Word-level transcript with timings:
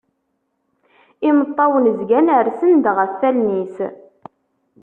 Imeṭṭawen 1.29 1.85
zgan 1.99 2.27
rsen-d 2.47 2.85
ɣef 2.97 3.13
wallen-is. 3.21 3.75